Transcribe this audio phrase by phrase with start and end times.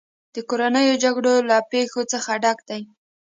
[0.35, 2.81] د کورنیو جګړو له پېښو څخه ډک دی.